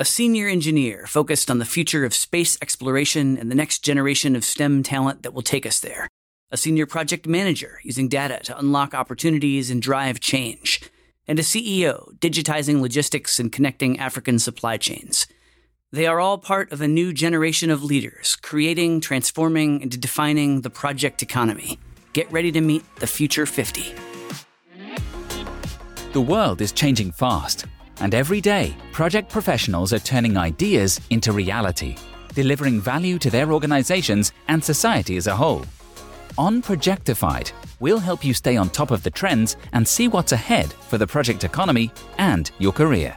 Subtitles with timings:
[0.00, 4.44] a senior engineer focused on the future of space exploration and the next generation of
[4.44, 6.06] STEM talent that will take us there,
[6.52, 10.80] a senior project manager using data to unlock opportunities and drive change,
[11.26, 15.26] and a CEO digitizing logistics and connecting African supply chains.
[15.90, 20.70] They are all part of a new generation of leaders, creating, transforming, and defining the
[20.70, 21.80] project economy.
[22.12, 23.94] Get ready to meet the Future 50.
[26.12, 27.66] The world is changing fast,
[28.00, 31.96] and every day, project professionals are turning ideas into reality,
[32.34, 35.64] delivering value to their organizations and society as a whole.
[36.36, 37.50] On Projectified,
[37.80, 41.06] we'll help you stay on top of the trends and see what's ahead for the
[41.06, 43.16] project economy and your career.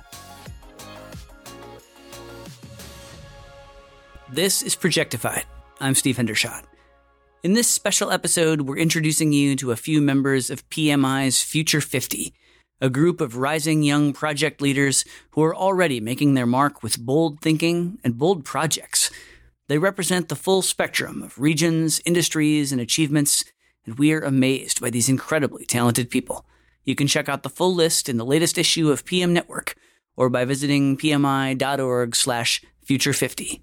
[4.32, 5.44] This is Projectified.
[5.80, 6.64] I'm Steve Hendershot.
[7.44, 12.34] In this special episode, we're introducing you to a few members of PMI's Future 50,
[12.82, 17.40] a group of rising young project leaders who are already making their mark with bold
[17.40, 19.12] thinking and bold projects.
[19.68, 23.46] They represent the full spectrum of regions, industries, and achievements,
[23.86, 26.46] and we are amazed by these incredibly talented people.
[26.84, 29.76] You can check out the full list in the latest issue of PM Network
[30.18, 33.62] or by visiting pmi.org slash future50.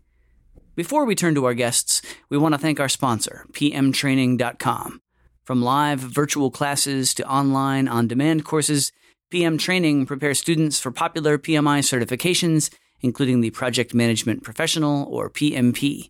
[0.77, 5.03] Before we turn to our guests, we want to thank our sponsor, pmtraining.com.
[5.43, 8.93] From live virtual classes to online on demand courses,
[9.31, 12.71] PM Training prepares students for popular PMI certifications,
[13.03, 16.09] including the Project Management Professional or PMP.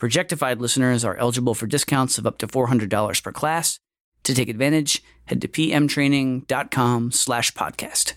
[0.00, 3.80] Projectified listeners are eligible for discounts of up to $400 per class.
[4.22, 8.12] To take advantage, head to pmtraining.com slash podcast.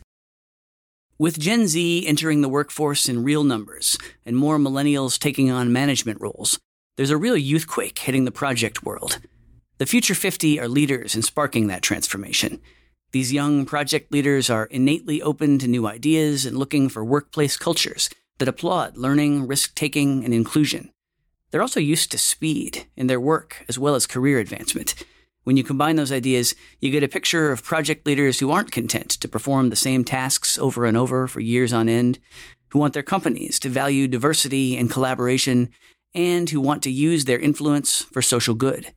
[1.17, 6.21] With Gen Z entering the workforce in real numbers and more millennials taking on management
[6.21, 6.59] roles,
[6.95, 9.17] there's a real youth quake hitting the project world.
[9.79, 12.61] The Future 50 are leaders in sparking that transformation.
[13.13, 18.09] These young project leaders are innately open to new ideas and looking for workplace cultures
[18.39, 20.91] that applaud learning, risk taking, and inclusion.
[21.51, 24.95] They're also used to speed in their work as well as career advancement.
[25.43, 29.11] When you combine those ideas, you get a picture of project leaders who aren't content
[29.11, 32.17] to perform the same tasks over and over for years on end,
[32.69, 35.69] who want their companies to value diversity and collaboration,
[36.15, 38.91] and who want to use their influence for social good.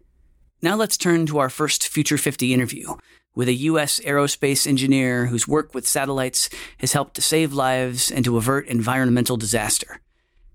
[0.63, 2.95] Now let's turn to our first Future 50 interview
[3.37, 4.01] with a U.S.
[4.01, 9.37] aerospace engineer whose work with satellites has helped to save lives and to avert environmental
[9.37, 10.01] disaster.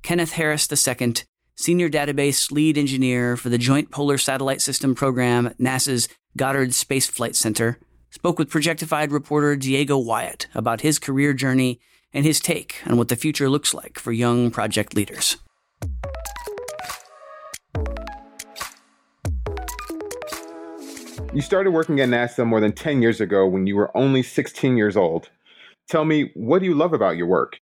[0.01, 1.13] Kenneth Harris II
[1.55, 7.07] Senior Database Lead Engineer for the Joint Polar Satellite System program at NASA's Goddard Space
[7.07, 7.77] Flight Center,
[8.09, 11.79] spoke with Projectified reporter Diego Wyatt about his career journey
[12.13, 15.37] and his take on what the future looks like for young project leaders.
[21.33, 24.75] You started working at NASA more than 10 years ago when you were only 16
[24.75, 25.29] years old.
[25.87, 27.57] Tell me, what do you love about your work?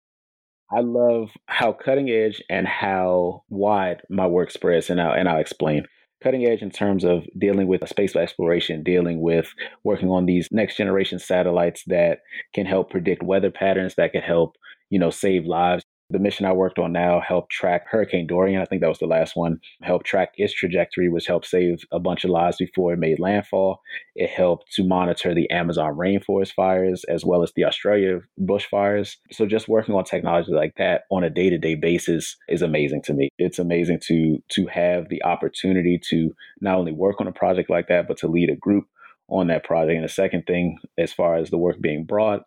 [0.72, 5.38] I love how cutting edge and how wide my work spreads, and I'll, and I'll
[5.38, 5.84] explain.
[6.22, 9.52] Cutting edge in terms of dealing with space exploration, dealing with
[9.84, 12.20] working on these next generation satellites that
[12.54, 14.56] can help predict weather patterns, that can help,
[14.88, 15.84] you know, save lives.
[16.10, 18.62] The mission I worked on now helped track Hurricane Dorian.
[18.62, 19.60] I think that was the last one.
[19.82, 23.82] Helped track its trajectory, which helped save a bunch of lives before it made landfall.
[24.14, 29.16] It helped to monitor the Amazon rainforest fires as well as the Australia bushfires.
[29.32, 33.28] So just working on technology like that on a day-to-day basis is amazing to me.
[33.36, 37.88] It's amazing to to have the opportunity to not only work on a project like
[37.88, 38.86] that, but to lead a group
[39.28, 39.96] on that project.
[39.96, 42.44] And the second thing, as far as the work being brought,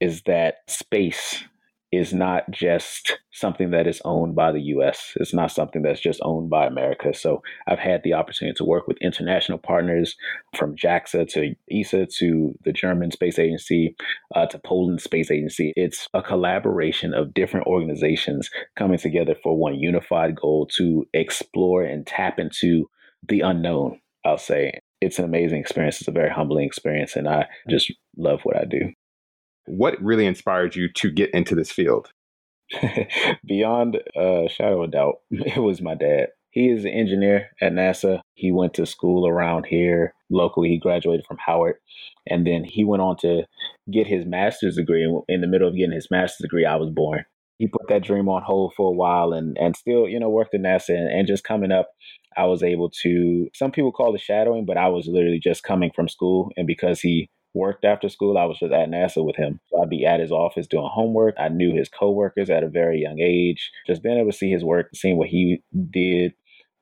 [0.00, 1.44] is that space
[1.92, 5.12] is not just something that is owned by the US.
[5.16, 7.12] It's not something that's just owned by America.
[7.12, 10.16] So I've had the opportunity to work with international partners
[10.56, 13.94] from JAXA to ESA to the German Space Agency
[14.34, 15.74] uh, to Poland Space Agency.
[15.76, 22.06] It's a collaboration of different organizations coming together for one unified goal to explore and
[22.06, 22.88] tap into
[23.28, 24.80] the unknown, I'll say.
[25.02, 26.00] It's an amazing experience.
[26.00, 28.92] It's a very humbling experience, and I just love what I do.
[29.66, 32.10] What really inspired you to get into this field?
[33.46, 36.28] Beyond a shadow of doubt, it was my dad.
[36.50, 38.20] He is an engineer at NASA.
[38.34, 40.68] He went to school around here locally.
[40.68, 41.76] He graduated from Howard.
[42.28, 43.44] And then he went on to
[43.90, 45.04] get his master's degree.
[45.28, 47.24] In the middle of getting his master's degree, I was born.
[47.58, 50.54] He put that dream on hold for a while and, and still, you know, worked
[50.54, 50.90] at NASA.
[50.90, 51.88] And, and just coming up,
[52.36, 55.90] I was able to, some people call it shadowing, but I was literally just coming
[55.94, 56.50] from school.
[56.58, 58.38] And because he worked after school.
[58.38, 59.60] I was just at NASA with him.
[59.70, 61.34] So I'd be at his office doing homework.
[61.38, 63.70] I knew his coworkers at a very young age.
[63.86, 66.32] Just being able to see his work, seeing what he did,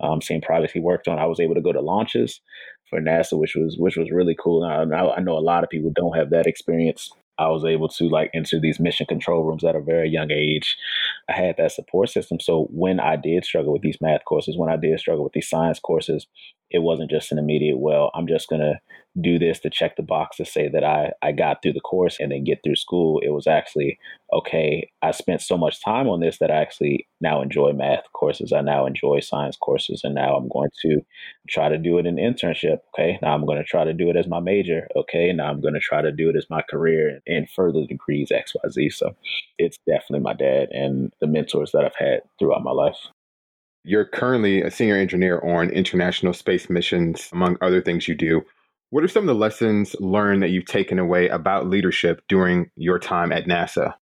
[0.01, 1.19] um, seeing projects he worked on.
[1.19, 2.41] I was able to go to launches
[2.89, 4.65] for NASA, which was which was really cool.
[4.65, 7.11] I, I know a lot of people don't have that experience.
[7.39, 10.77] I was able to like enter these mission control rooms at a very young age.
[11.29, 12.39] I had that support system.
[12.39, 15.49] So when I did struggle with these math courses, when I did struggle with these
[15.49, 16.27] science courses,
[16.71, 18.79] it wasn't just an immediate, well, I'm just going to
[19.19, 22.19] do this to check the box to say that I, I got through the course
[22.21, 23.21] and then get through school.
[23.21, 23.99] It was actually,
[24.33, 28.53] okay, I spent so much time on this that I actually now enjoy math courses.
[28.53, 30.03] I now enjoy science courses.
[30.05, 31.01] And now I'm going to
[31.49, 32.79] try to do it in internship.
[32.95, 33.19] Okay.
[33.21, 34.87] Now I'm going to try to do it as my major.
[34.95, 35.33] Okay.
[35.33, 38.93] Now I'm going to try to do it as my career and further degrees, XYZ.
[38.93, 39.17] So
[39.59, 42.97] it's definitely my dad and the mentors that I've had throughout my life.
[43.83, 48.45] You're currently a senior engineer on international space missions, among other things you do.
[48.91, 52.99] What are some of the lessons learned that you've taken away about leadership during your
[52.99, 53.95] time at NASA?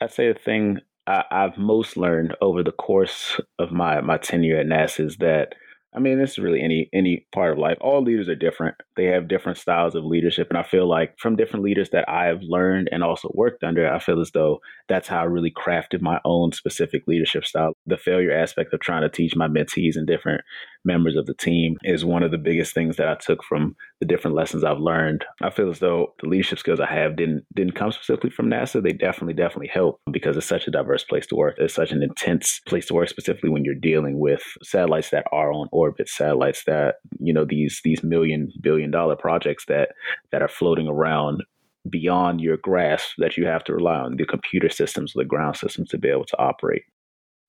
[0.00, 4.58] I'd say the thing I, have most learned over the course of my, my tenure
[4.58, 5.54] at NASA is that
[5.94, 7.78] I mean, this is really any any part of life.
[7.80, 8.76] All leaders are different.
[8.96, 12.26] They have different styles of leadership, and I feel like from different leaders that I
[12.26, 16.02] have learned and also worked under, I feel as though that's how I really crafted
[16.02, 17.72] my own specific leadership style.
[17.88, 20.42] The failure aspect of trying to teach my mentees and different
[20.84, 24.06] members of the team is one of the biggest things that I took from the
[24.06, 25.24] different lessons I've learned.
[25.42, 28.82] I feel as though the leadership skills I have didn't didn't come specifically from NASA.
[28.82, 31.56] They definitely definitely help because it's such a diverse place to work.
[31.58, 35.52] It's such an intense place to work, specifically when you're dealing with satellites that are
[35.52, 39.90] on orbit, satellites that you know these these million billion dollar projects that
[40.32, 41.42] that are floating around
[41.88, 45.88] beyond your grasp that you have to rely on the computer systems, the ground systems
[45.90, 46.82] to be able to operate.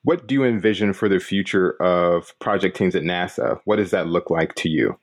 [0.03, 3.59] What do you envision for the future of project teams at NASA?
[3.65, 4.97] What does that look like to you?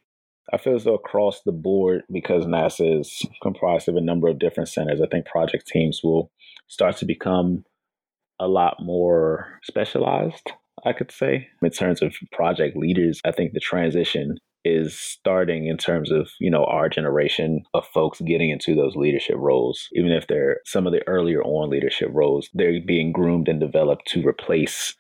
[0.52, 4.38] I feel as though across the board, because NASA is comprised of a number of
[4.38, 6.31] different centers, I think project teams will
[6.69, 7.64] start to become
[8.38, 10.52] a lot more specialized,
[10.84, 11.49] I could say.
[11.62, 16.50] In terms of project leaders, I think the transition is starting in terms of you
[16.50, 19.88] know our generation of folks getting into those leadership roles.
[19.92, 24.06] Even if they're some of the earlier on leadership roles they're being groomed and developed
[24.08, 24.94] to replace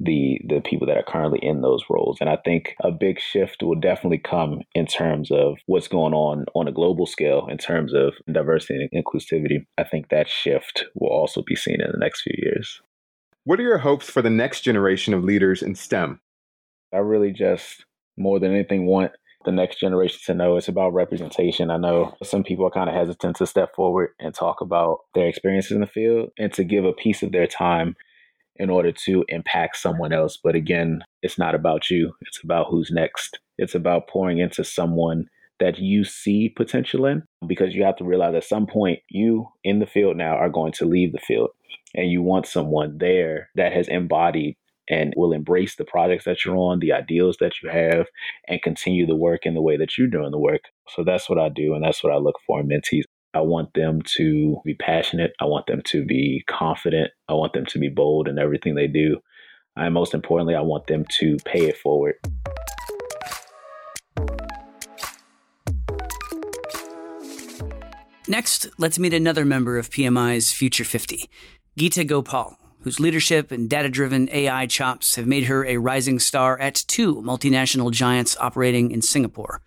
[0.00, 2.16] the the people that are currently in those roles.
[2.20, 6.46] And i think a big shift will definitely come in terms of what's going on
[6.54, 9.66] on a global scale in terms of diversity and inclusivity.
[9.76, 12.80] I think that shift will also be seen in the next few years.
[13.44, 16.20] What are your hopes for the next generation of leaders in stem?
[16.92, 17.84] I really just
[18.20, 19.12] more than anything want
[19.44, 21.70] the next generation to know it's about representation.
[21.70, 25.26] I know some people are kind of hesitant to step forward and talk about their
[25.26, 27.96] experiences in the field and to give a piece of their time
[28.56, 30.36] in order to impact someone else.
[30.36, 33.38] But again, it's not about you, it's about who's next.
[33.56, 35.26] It's about pouring into someone
[35.58, 39.78] that you see potential in because you have to realize at some point you in
[39.78, 41.50] the field now are going to leave the field
[41.94, 44.56] and you want someone there that has embodied
[44.88, 48.06] and will embrace the projects that you're on, the ideals that you have,
[48.48, 50.62] and continue the work in the way that you're doing the work.
[50.88, 53.04] So that's what I do, and that's what I look for in mentees.
[53.32, 55.32] I want them to be passionate.
[55.40, 57.12] I want them to be confident.
[57.28, 59.18] I want them to be bold in everything they do.
[59.76, 62.16] And most importantly, I want them to pay it forward.
[68.26, 71.28] Next, let's meet another member of PMI's Future 50,
[71.78, 76.58] Geeta Gopal whose leadership and data driven AI chops have made her a rising star
[76.58, 79.62] at two multinational giants operating in Singapore.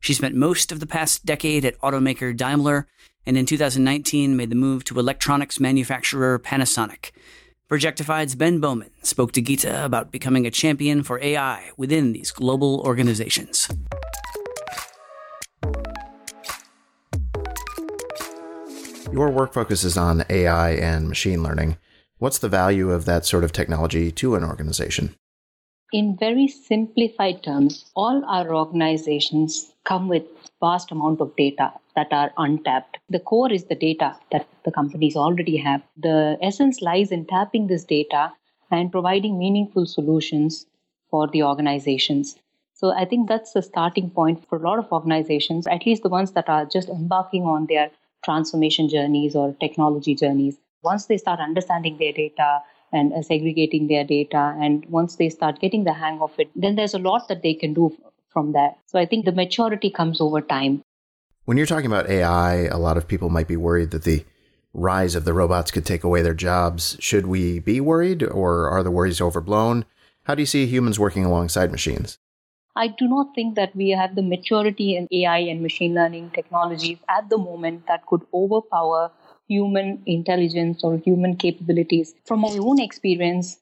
[0.00, 2.86] She spent most of the past decade at automaker Daimler
[3.26, 7.10] and in 2019 made the move to electronics manufacturer Panasonic.
[7.68, 12.80] Projectified's Ben Bowman spoke to Geeta about becoming a champion for AI within these global
[12.80, 13.68] organizations.
[19.12, 21.76] Your work focuses on AI and machine learning.
[22.20, 25.14] What's the value of that sort of technology to an organization?
[25.90, 30.24] In very simplified terms, all our organizations come with
[30.60, 32.98] vast amount of data that are untapped.
[33.08, 35.80] The core is the data that the companies already have.
[35.96, 38.34] The essence lies in tapping this data
[38.70, 40.66] and providing meaningful solutions
[41.10, 42.36] for the organizations.
[42.74, 46.10] So I think that's the starting point for a lot of organizations, at least the
[46.10, 47.90] ones that are just embarking on their
[48.22, 50.58] transformation journeys or technology journeys.
[50.82, 52.60] Once they start understanding their data
[52.92, 56.74] and uh, segregating their data, and once they start getting the hang of it, then
[56.74, 57.96] there's a lot that they can do
[58.32, 58.78] from that.
[58.86, 60.82] So I think the maturity comes over time.
[61.44, 64.24] When you're talking about AI, a lot of people might be worried that the
[64.72, 66.96] rise of the robots could take away their jobs.
[67.00, 69.84] Should we be worried, or are the worries overblown?
[70.24, 72.18] How do you see humans working alongside machines?
[72.76, 76.98] I do not think that we have the maturity in AI and machine learning technologies
[77.08, 79.10] at the moment that could overpower
[79.50, 82.14] human intelligence or human capabilities.
[82.26, 83.58] From my own experience,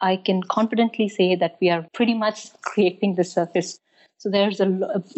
[0.00, 3.80] I can confidently say that we are pretty much scraping the surface.
[4.18, 4.68] So there's a,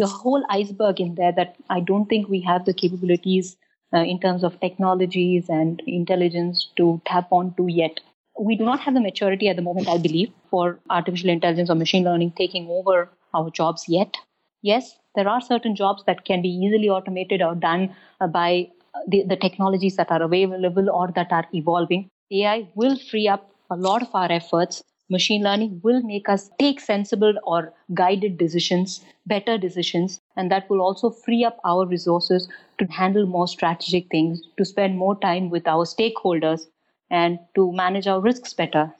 [0.00, 3.56] a whole iceberg in there that I don't think we have the capabilities
[3.94, 8.00] uh, in terms of technologies and intelligence to tap onto yet.
[8.38, 11.74] We do not have the maturity at the moment, I believe, for artificial intelligence or
[11.74, 14.16] machine learning taking over our jobs yet.
[14.62, 18.70] Yes, there are certain jobs that can be easily automated or done uh, by
[19.06, 22.08] the, the technologies that are available or that are evolving.
[22.30, 24.82] AI will free up a lot of our efforts.
[25.08, 30.80] Machine learning will make us take sensible or guided decisions, better decisions, and that will
[30.80, 35.66] also free up our resources to handle more strategic things, to spend more time with
[35.66, 36.66] our stakeholders,
[37.10, 38.94] and to manage our risks better.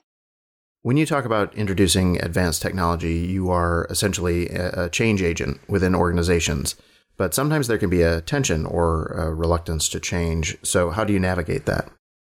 [0.83, 6.75] When you talk about introducing advanced technology, you are essentially a change agent within organizations.
[7.21, 10.57] But sometimes there can be a tension or a reluctance to change.
[10.63, 11.87] So, how do you navigate that?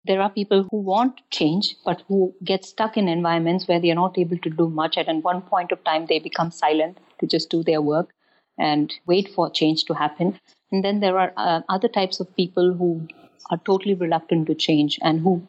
[0.06, 4.02] There are people who want change, but who get stuck in environments where they are
[4.02, 4.96] not able to do much.
[4.96, 8.14] At one point of time, they become silent to just do their work
[8.56, 10.40] and wait for change to happen.
[10.72, 13.06] And then there are uh, other types of people who
[13.50, 15.46] are totally reluctant to change and who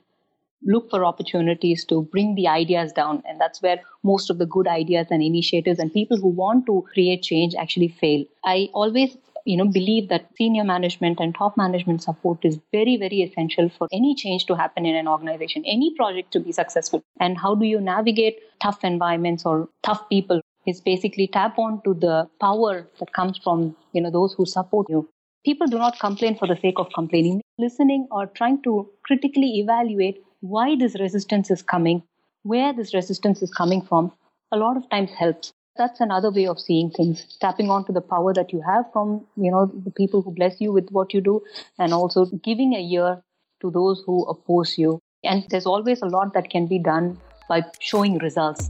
[0.63, 3.23] look for opportunities to bring the ideas down.
[3.25, 6.85] And that's where most of the good ideas and initiatives and people who want to
[6.93, 8.25] create change actually fail.
[8.43, 9.15] I always
[9.49, 13.87] you know believe that senior management and top management support is very very essential for
[13.99, 17.03] any change to happen in an organization any project to be successful.
[17.19, 21.93] And how do you navigate tough environments or tough people is basically tap on to
[21.93, 25.07] the power that comes from you know those who support you.
[25.45, 27.41] People do not complain for the sake of complaining.
[27.57, 32.03] Listening or trying to critically evaluate why this resistance is coming
[32.43, 34.11] where this resistance is coming from
[34.51, 38.33] a lot of times helps that's another way of seeing things tapping onto the power
[38.33, 41.41] that you have from you know the people who bless you with what you do
[41.79, 43.23] and also giving a ear
[43.61, 47.17] to those who oppose you and there's always a lot that can be done
[47.47, 48.69] by showing results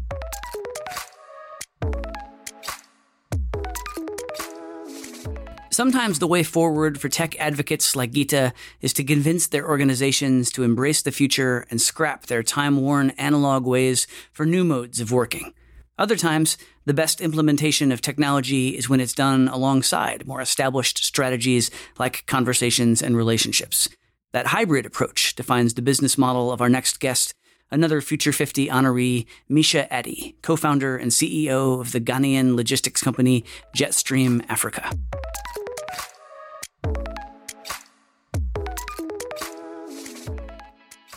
[5.71, 8.51] Sometimes the way forward for tech advocates like Geeta
[8.81, 13.65] is to convince their organizations to embrace the future and scrap their time worn analog
[13.65, 15.53] ways for new modes of working.
[15.99, 21.69] Other times, the best implementation of technology is when it's done alongside more established strategies
[21.99, 23.89] like conversations and relationships.
[24.31, 27.33] That hybrid approach defines the business model of our next guest,
[27.69, 33.43] another Future 50 honoree, Misha Eddy, co founder and CEO of the Ghanaian logistics company
[33.75, 34.97] Jetstream Africa.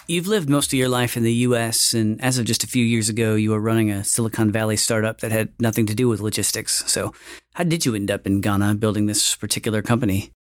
[0.09, 2.85] You've lived most of your life in the US, and as of just a few
[2.85, 6.21] years ago, you were running a Silicon Valley startup that had nothing to do with
[6.21, 6.83] logistics.
[6.91, 7.15] So,
[7.55, 10.33] how did you end up in Ghana building this particular company?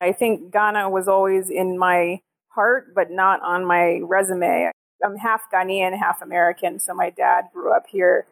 [0.00, 4.72] I think Ghana was always in my heart, but not on my resume.
[5.04, 6.80] I'm half Ghanaian, half American.
[6.80, 8.26] So, my dad grew up here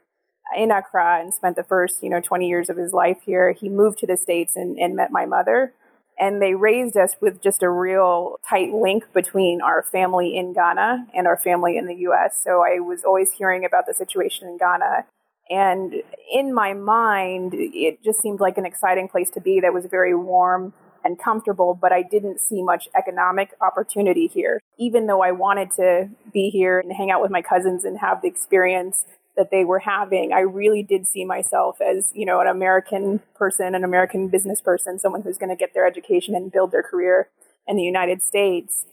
[0.57, 3.53] in Accra and spent the first, you know, 20 years of his life here.
[3.53, 5.75] He moved to the States and, and met my mother
[6.23, 11.09] and they raised us with just a real tight link between our family in Ghana
[11.13, 12.41] and our family in the US.
[12.41, 15.05] So I was always hearing about the situation in Ghana.
[15.51, 15.95] And
[16.33, 20.15] in my mind, it just seemed like an exciting place to be that was very
[20.15, 20.73] warm
[21.05, 24.61] and comfortable, but I didn't see much economic opportunity here.
[24.79, 28.23] Even though I wanted to be here and hang out with my cousins and have
[28.23, 32.47] the experience that they were having, I really did see myself as, you know, an
[32.47, 36.71] American person, an American business person, someone who's going to get their education and build
[36.71, 37.29] their career
[37.67, 38.85] in the United States.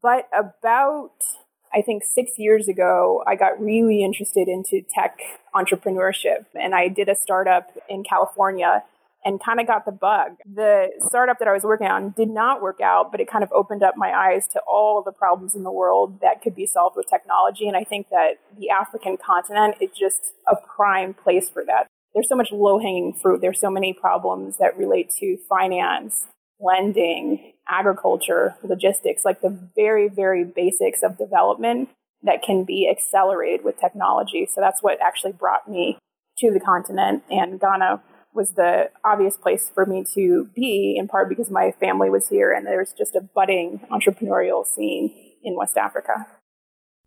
[0.00, 1.12] But about,
[1.74, 5.18] I think, six years ago, I got really interested into tech
[5.54, 8.84] entrepreneurship and I did a startup in California
[9.24, 10.32] and kind of got the bug.
[10.44, 13.50] The startup that I was working on did not work out, but it kind of
[13.52, 16.96] opened up my eyes to all the problems in the world that could be solved
[16.96, 17.66] with technology.
[17.66, 21.86] And I think that the African continent is just a prime place for that.
[22.14, 23.40] There's so much low hanging fruit.
[23.40, 26.26] There's so many problems that relate to finance,
[26.60, 31.88] lending, agriculture, logistics, like the very, very basics of development
[32.22, 34.46] that can be accelerated with technology.
[34.50, 35.98] So that's what actually brought me
[36.38, 37.22] to the continent.
[37.30, 38.02] And Ghana
[38.34, 42.52] was the obvious place for me to be, in part because my family was here
[42.52, 46.26] and there's just a budding entrepreneurial scene in West Africa.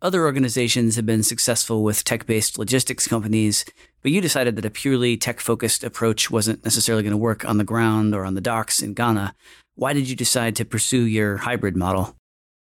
[0.00, 3.64] Other organizations have been successful with tech based logistics companies,
[4.00, 7.58] but you decided that a purely tech focused approach wasn't necessarily going to work on
[7.58, 9.34] the ground or on the docks in Ghana.
[9.74, 12.14] Why did you decide to pursue your hybrid model?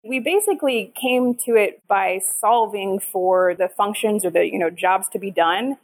[0.03, 5.07] We basically came to it by solving for the functions or the you know jobs
[5.09, 5.77] to be done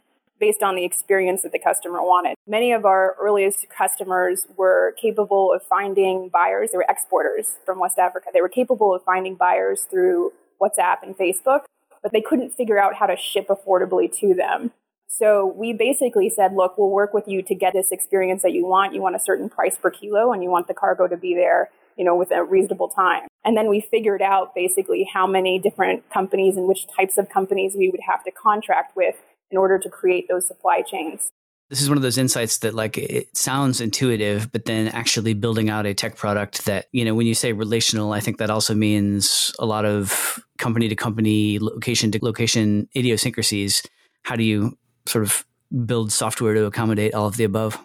[0.44, 2.34] based on the experience that the customer wanted.
[2.46, 6.68] Many of our earliest customers were capable of finding buyers.
[6.70, 8.28] They were exporters from West Africa.
[8.30, 11.60] They were capable of finding buyers through WhatsApp and Facebook,
[12.02, 14.72] but they couldn't figure out how to ship affordably to them.
[15.08, 18.66] So we basically said, look, we'll work with you to get this experience that you
[18.66, 18.92] want.
[18.92, 21.70] You want a certain price per kilo and you want the cargo to be there
[21.96, 23.22] you know, with a reasonable time.
[23.44, 27.74] And then we figured out basically how many different companies and which types of companies
[27.76, 29.14] we would have to contract with
[29.50, 31.30] in order to create those supply chains.
[31.70, 35.70] This is one of those insights that like it sounds intuitive, but then actually building
[35.70, 38.74] out a tech product that, you know, when you say relational, I think that also
[38.74, 43.82] means a lot of company to company, location to location idiosyncrasies.
[44.22, 45.44] How do you sort of
[45.86, 47.78] build software to accommodate all of the above?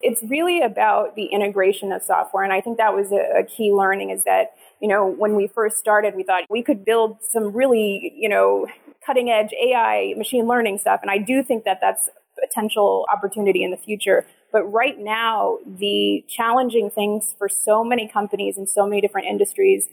[0.00, 2.44] It's really about the integration of software.
[2.44, 5.46] And I think that was a, a, key learning is that, you know, when we
[5.46, 8.66] first started, we thought we could build some really, you know,
[9.04, 11.00] cutting edge AI, machine learning stuff.
[11.02, 12.08] And I do think that that's
[12.40, 14.26] potential opportunity in the future.
[14.52, 19.88] But right now, the challenging things for so many companies in so many different industries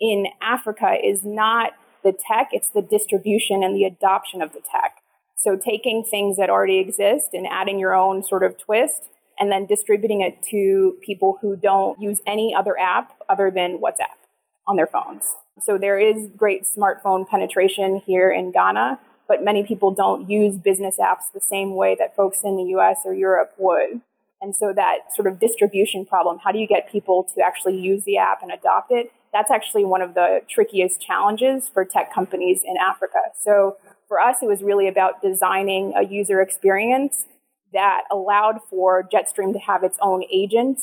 [0.00, 4.96] in Africa is not the tech, it's the distribution and the adoption of the tech.
[5.36, 9.66] So taking things that already exist and adding your own sort of twist and then
[9.66, 14.18] distributing it to people who don't use any other app other than WhatsApp
[14.66, 15.34] on their phones.
[15.60, 20.96] So there is great smartphone penetration here in Ghana, but many people don't use business
[20.98, 24.00] apps the same way that folks in the US or Europe would.
[24.40, 28.04] And so that sort of distribution problem, how do you get people to actually use
[28.04, 29.12] the app and adopt it?
[29.32, 33.18] That's actually one of the trickiest challenges for tech companies in Africa.
[33.38, 33.76] So
[34.08, 37.24] for us, it was really about designing a user experience
[37.72, 40.80] that allowed for Jetstream to have its own agent,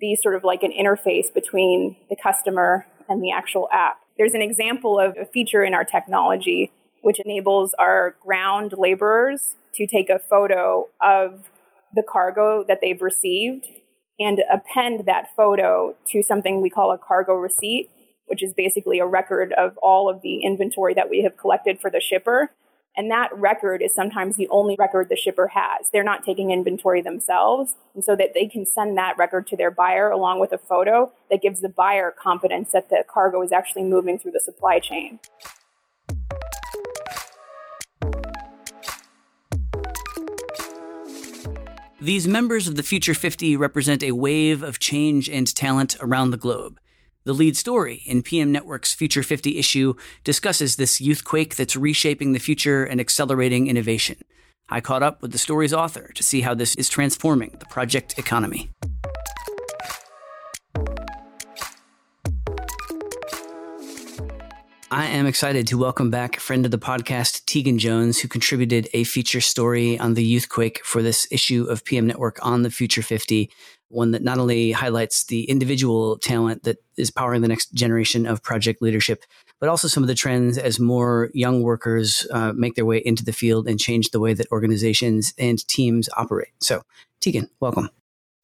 [0.00, 4.01] be sort of like an interface between the customer and the actual app.
[4.22, 9.84] There's an example of a feature in our technology which enables our ground laborers to
[9.84, 11.50] take a photo of
[11.92, 13.66] the cargo that they've received
[14.20, 17.90] and append that photo to something we call a cargo receipt,
[18.26, 21.90] which is basically a record of all of the inventory that we have collected for
[21.90, 22.52] the shipper.
[22.96, 25.88] And that record is sometimes the only record the shipper has.
[25.92, 27.76] They're not taking inventory themselves.
[27.94, 31.10] And so that they can send that record to their buyer along with a photo
[31.30, 35.20] that gives the buyer confidence that the cargo is actually moving through the supply chain.
[42.02, 46.36] These members of the Future 50 represent a wave of change and talent around the
[46.36, 46.80] globe.
[47.24, 52.40] The lead story in PM Network's Future 50 issue discusses this youthquake that's reshaping the
[52.40, 54.16] future and accelerating innovation.
[54.68, 58.18] I caught up with the story's author to see how this is transforming the project
[58.18, 58.70] economy.
[64.92, 68.90] I am excited to welcome back a friend of the podcast, Tegan Jones, who contributed
[68.92, 73.00] a feature story on the Youthquake for this issue of PM Network on the Future
[73.00, 73.50] 50
[73.88, 78.42] one that not only highlights the individual talent that is powering the next generation of
[78.42, 79.24] project leadership,
[79.60, 83.24] but also some of the trends as more young workers uh, make their way into
[83.24, 86.52] the field and change the way that organizations and teams operate.
[86.60, 86.82] So,
[87.20, 87.88] Tegan, welcome.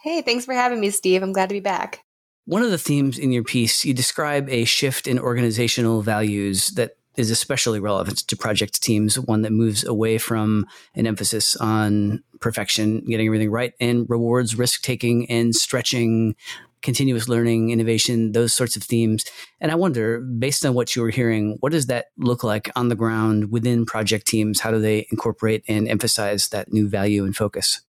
[0.00, 1.22] Hey, thanks for having me, Steve.
[1.22, 2.04] I'm glad to be back.
[2.48, 6.92] One of the themes in your piece, you describe a shift in organizational values that
[7.18, 13.04] is especially relevant to project teams, one that moves away from an emphasis on perfection,
[13.04, 16.34] getting everything right, and rewards risk taking and stretching,
[16.80, 19.26] continuous learning, innovation, those sorts of themes.
[19.60, 22.88] And I wonder, based on what you were hearing, what does that look like on
[22.88, 24.60] the ground within project teams?
[24.60, 27.82] How do they incorporate and emphasize that new value and focus?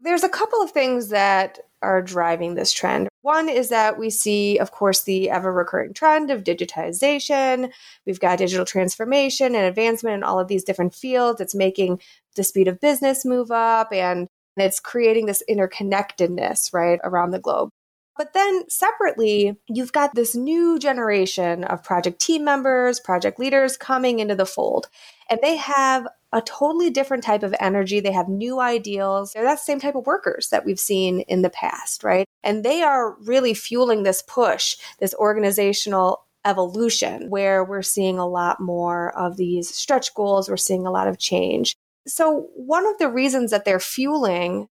[0.00, 3.09] There's a couple of things that are driving this trend.
[3.22, 7.70] One is that we see, of course, the ever recurring trend of digitization.
[8.06, 11.40] We've got digital transformation and advancement in all of these different fields.
[11.40, 12.00] It's making
[12.36, 17.70] the speed of business move up and it's creating this interconnectedness, right, around the globe.
[18.16, 24.18] But then separately, you've got this new generation of project team members, project leaders coming
[24.18, 24.88] into the fold,
[25.30, 28.00] and they have a totally different type of energy.
[28.00, 29.32] They have new ideals.
[29.32, 32.26] They're that same type of workers that we've seen in the past, right?
[32.42, 38.60] And they are really fueling this push, this organizational evolution where we're seeing a lot
[38.60, 40.48] more of these stretch goals.
[40.48, 41.76] We're seeing a lot of change.
[42.06, 44.68] So, one of the reasons that they're fueling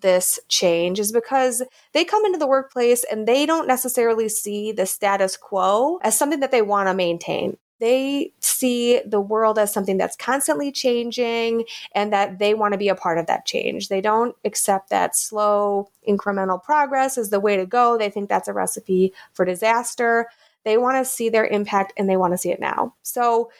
[0.00, 4.86] this change is because they come into the workplace and they don't necessarily see the
[4.86, 9.96] status quo as something that they want to maintain they see the world as something
[9.96, 11.64] that's constantly changing
[11.94, 13.88] and that they want to be a part of that change.
[13.88, 17.96] They don't accept that slow incremental progress is the way to go.
[17.96, 20.26] They think that's a recipe for disaster.
[20.64, 22.94] They want to see their impact and they want to see it now.
[23.02, 23.50] So,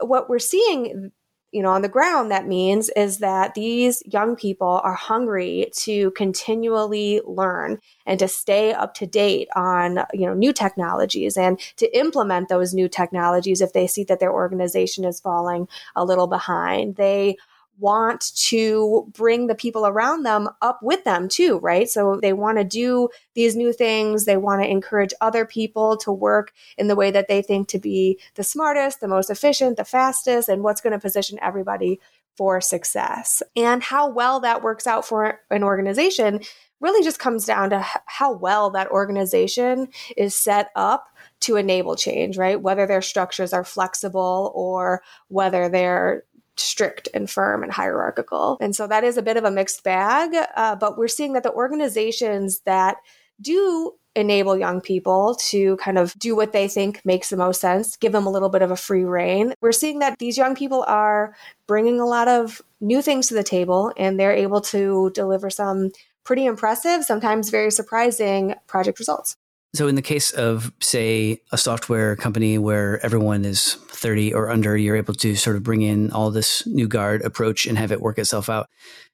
[0.00, 1.12] what we're seeing
[1.52, 6.10] you know, on the ground, that means is that these young people are hungry to
[6.12, 11.96] continually learn and to stay up to date on, you know, new technologies and to
[11.96, 16.96] implement those new technologies if they see that their organization is falling a little behind.
[16.96, 17.36] They
[17.78, 21.88] want to bring the people around them up with them too, right?
[21.88, 24.24] So they want to do these new things.
[24.24, 27.78] They want to encourage other people to work in the way that they think to
[27.78, 32.00] be the smartest, the most efficient, the fastest, and what's going to position everybody
[32.36, 33.42] for success.
[33.56, 36.40] And how well that works out for an organization
[36.80, 41.06] really just comes down to how well that organization is set up
[41.40, 42.60] to enable change, right?
[42.60, 46.24] Whether their structures are flexible or whether they're
[46.56, 48.58] strict and firm and hierarchical.
[48.60, 50.34] And so that is a bit of a mixed bag.
[50.56, 52.96] Uh, but we're seeing that the organizations that
[53.40, 57.96] do enable young people to kind of do what they think makes the most sense,
[57.96, 59.54] give them a little bit of a free reign.
[59.60, 61.34] We're seeing that these young people are
[61.66, 65.92] bringing a lot of new things to the table and they're able to deliver some
[66.24, 69.36] pretty impressive, sometimes very surprising project results.
[69.74, 74.76] So, in the case of, say, a software company where everyone is 30 or under,
[74.76, 78.02] you're able to sort of bring in all this new guard approach and have it
[78.02, 78.68] work itself out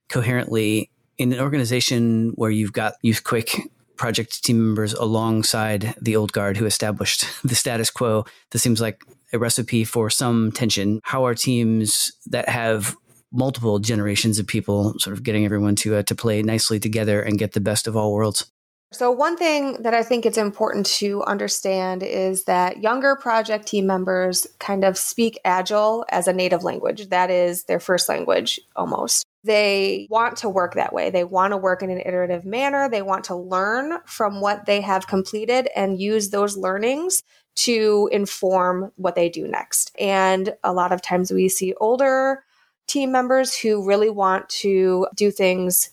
[0.09, 0.91] coherently.
[1.17, 6.67] In an organization where you've got youthquake project team members alongside the old guard who
[6.67, 11.01] established the status quo, this seems like a recipe for some tension.
[11.05, 12.97] How are teams that have
[13.31, 17.39] multiple generations of people sort of getting everyone to uh, to play nicely together and
[17.39, 18.51] get the best of all worlds?
[18.91, 23.87] So, one thing that I think it's important to understand is that younger project team
[23.87, 27.11] members kind of speak Agile as a native language.
[27.11, 29.27] That is their first language almost.
[29.45, 31.11] They want to work that way.
[31.11, 32.89] They want to work in an iterative manner.
[32.89, 37.23] They want to learn from what they have completed and use those learnings
[37.57, 39.95] to inform what they do next.
[39.99, 42.43] And a lot of times we see older
[42.87, 45.91] team members who really want to do things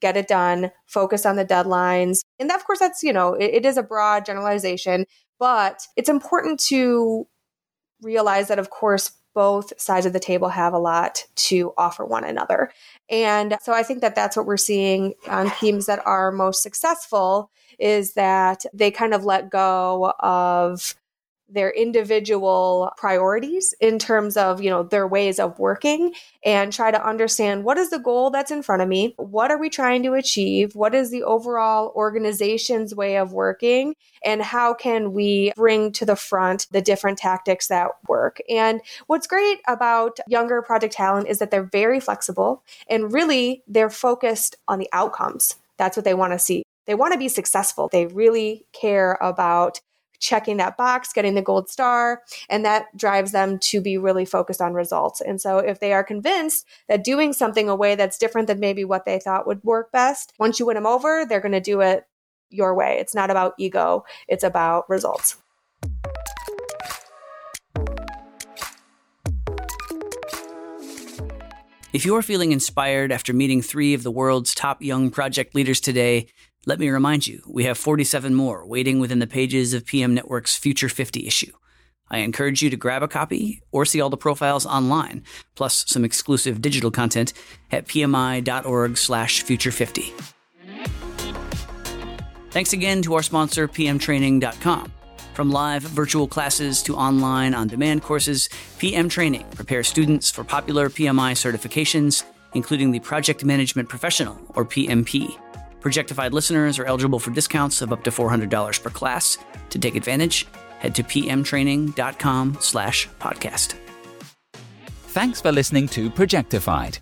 [0.00, 2.20] get it done, focus on the deadlines.
[2.38, 5.06] And that, of course, that's, you know, it, it is a broad generalization,
[5.38, 7.26] but it's important to
[8.02, 12.24] realize that, of course, both sides of the table have a lot to offer one
[12.24, 12.70] another.
[13.10, 17.50] And so I think that that's what we're seeing on teams that are most successful
[17.78, 20.94] is that they kind of let go of
[21.48, 26.12] their individual priorities in terms of you know their ways of working
[26.44, 29.14] and try to understand what is the goal that's in front of me?
[29.16, 30.74] What are we trying to achieve?
[30.74, 33.94] What is the overall organization's way of working?
[34.24, 38.38] And how can we bring to the front the different tactics that work?
[38.48, 43.90] And what's great about younger project talent is that they're very flexible and really they're
[43.90, 45.56] focused on the outcomes.
[45.76, 46.64] That's what they want to see.
[46.86, 47.88] They want to be successful.
[47.90, 49.80] They really care about
[50.18, 54.60] checking that box, getting the gold star, and that drives them to be really focused
[54.60, 55.20] on results.
[55.20, 58.84] And so if they are convinced that doing something a way that's different than maybe
[58.84, 61.80] what they thought would work best, once you win them over, they're going to do
[61.80, 62.06] it
[62.50, 62.98] your way.
[62.98, 65.36] It's not about ego, it's about results.
[71.94, 76.26] If you're feeling inspired after meeting three of the world's top young project leaders today,
[76.66, 80.56] let me remind you, we have 47 more waiting within the pages of PM Network's
[80.56, 81.52] Future 50 issue.
[82.10, 85.24] I encourage you to grab a copy or see all the profiles online,
[85.54, 87.32] plus some exclusive digital content
[87.70, 90.12] at pmi.org slash future50.
[92.50, 94.92] Thanks again to our sponsor, pmtraining.com.
[95.34, 98.48] From live virtual classes to online on demand courses,
[98.78, 102.22] PM Training prepares students for popular PMI certifications,
[102.54, 105.36] including the Project Management Professional, or PMP.
[105.84, 109.36] Projectified listeners are eligible for discounts of up to $400 per class.
[109.68, 110.46] To take advantage,
[110.78, 113.74] head to pmtraining.com slash podcast.
[115.08, 117.00] Thanks for listening to Projectified.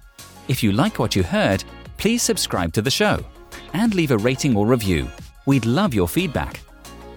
[0.48, 1.62] If you like what you heard,
[1.96, 3.24] please subscribe to the show
[3.72, 5.06] and leave a rating or review.
[5.46, 6.60] We'd love your feedback.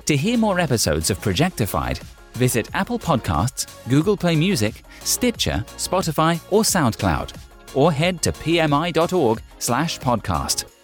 [0.06, 1.98] To hear more episodes of Projectified,
[2.34, 7.34] visit Apple Podcasts, Google Play Music, Stitcher, Spotify, or SoundCloud,
[7.74, 10.75] or head to pmi.org slash podcast.